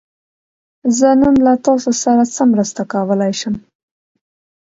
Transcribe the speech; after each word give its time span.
زه 0.97 1.07
نن 1.21 1.35
له 1.45 1.53
تاسو 1.65 1.89
سره 2.03 2.23
څه 2.35 2.41
مرسته 2.53 2.81
کولی 2.93 3.33
شم؟ 3.39 3.55